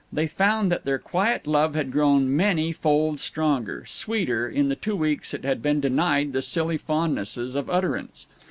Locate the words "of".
7.53-7.69